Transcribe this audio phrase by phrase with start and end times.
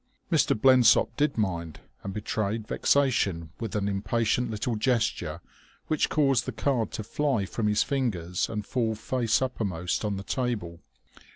[0.31, 0.59] Mr.
[0.59, 5.41] Blensop did mind, and betrayed vexation with an impatient little gesture
[5.89, 10.23] which caused the card to fly from his fingers and fall face uppermost on the
[10.23, 10.79] table.